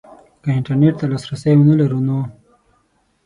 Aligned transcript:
که 0.43 0.49
انترنټ 0.57 0.93
ته 0.99 1.05
لاسرسی 1.11 1.53
ونه 1.57 1.73
لرو 1.79 1.99
نو 2.07 2.17